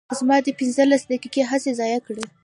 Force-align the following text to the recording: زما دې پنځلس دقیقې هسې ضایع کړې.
زما 0.19 0.37
دې 0.45 0.51
پنځلس 0.59 1.01
دقیقې 1.09 1.43
هسې 1.51 1.71
ضایع 1.79 1.99
کړې. 2.07 2.25